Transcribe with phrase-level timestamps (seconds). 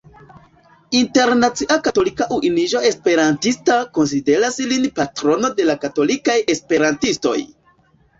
[0.99, 7.37] Internacia Katolika Unuiĝo Esperantista konsideras lin patrono de la katolikaj esperantistoj.